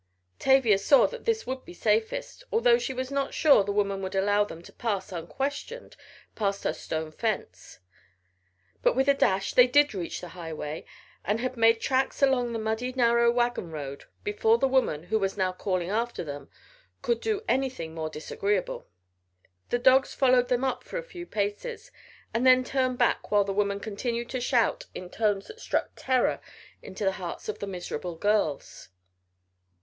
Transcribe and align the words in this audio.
Tavia 0.39 0.79
saw 0.79 1.05
that 1.05 1.25
this 1.25 1.45
would 1.45 1.63
be 1.63 1.75
safest, 1.75 2.43
although 2.51 2.79
she 2.79 2.91
was 2.91 3.11
not 3.11 3.35
sure 3.35 3.63
the 3.63 3.71
woman 3.71 4.01
would 4.01 4.15
allow 4.15 4.43
them 4.43 4.63
to 4.63 4.73
pass 4.73 5.11
unquestioned 5.11 5.95
past 6.33 6.63
her 6.63 6.73
stone 6.73 7.11
fence. 7.11 7.77
But 8.81 8.95
with 8.95 9.07
a 9.07 9.13
dash 9.13 9.53
they 9.53 9.67
did 9.67 9.93
reach 9.93 10.19
the 10.19 10.29
highway 10.29 10.85
and 11.23 11.39
had 11.39 11.55
made 11.55 11.79
tracks 11.79 12.23
along 12.23 12.45
through 12.45 12.53
the 12.53 12.57
muddy 12.63 12.91
narrow 12.93 13.29
wagon 13.29 13.69
road 13.69 14.05
before 14.23 14.57
the 14.57 14.67
woman, 14.67 15.03
who 15.03 15.19
was 15.19 15.37
now 15.37 15.51
calling 15.51 15.91
after 15.91 16.23
them, 16.23 16.49
could 17.03 17.21
do 17.21 17.43
anything 17.47 17.93
more 17.93 18.09
disagreeable. 18.09 18.87
The 19.69 19.77
dogs 19.77 20.15
followed 20.15 20.47
them 20.47 20.63
up 20.63 20.83
for 20.83 20.97
a 20.97 21.03
few 21.03 21.27
paces, 21.27 21.91
and 22.33 22.43
then 22.43 22.63
turned 22.63 22.97
back 22.97 23.29
while 23.29 23.43
the 23.43 23.53
woman 23.53 23.79
continued 23.79 24.29
to 24.31 24.41
shout 24.41 24.87
in 24.95 25.11
tones 25.11 25.45
that 25.45 25.59
struck 25.61 25.91
terror 25.95 26.39
into 26.81 27.03
the 27.05 27.11
hearts 27.21 27.47
of 27.47 27.59
the 27.59 27.67
miserable 27.67 28.15
girls. 28.15 28.89